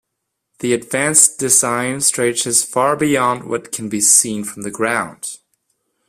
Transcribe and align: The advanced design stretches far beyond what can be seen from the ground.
The 0.61 0.73
advanced 0.73 1.37
design 1.37 2.01
stretches 2.01 2.63
far 2.63 2.95
beyond 2.95 3.43
what 3.43 3.71
can 3.71 3.87
be 3.87 4.01
seen 4.01 4.43
from 4.43 4.63
the 4.63 4.71
ground. 4.71 5.37